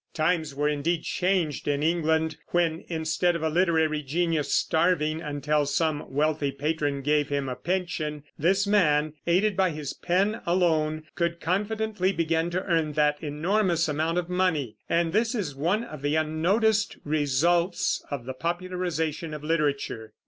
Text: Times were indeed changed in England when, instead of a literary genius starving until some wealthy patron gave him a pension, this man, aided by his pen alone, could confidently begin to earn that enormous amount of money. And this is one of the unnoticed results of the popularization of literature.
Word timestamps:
Times 0.15 0.55
were 0.55 0.67
indeed 0.67 1.03
changed 1.03 1.67
in 1.67 1.83
England 1.83 2.37
when, 2.47 2.85
instead 2.87 3.35
of 3.35 3.43
a 3.43 3.51
literary 3.51 4.01
genius 4.01 4.51
starving 4.51 5.21
until 5.21 5.67
some 5.67 6.11
wealthy 6.11 6.51
patron 6.51 7.03
gave 7.03 7.29
him 7.29 7.47
a 7.47 7.55
pension, 7.55 8.23
this 8.35 8.65
man, 8.65 9.13
aided 9.27 9.55
by 9.55 9.69
his 9.69 9.93
pen 9.93 10.41
alone, 10.43 11.03
could 11.13 11.39
confidently 11.39 12.11
begin 12.11 12.49
to 12.49 12.63
earn 12.63 12.93
that 12.93 13.21
enormous 13.21 13.87
amount 13.87 14.17
of 14.17 14.27
money. 14.27 14.75
And 14.89 15.13
this 15.13 15.35
is 15.35 15.53
one 15.53 15.83
of 15.83 16.01
the 16.01 16.15
unnoticed 16.15 16.97
results 17.03 18.03
of 18.09 18.25
the 18.25 18.33
popularization 18.33 19.35
of 19.35 19.43
literature. 19.43 20.13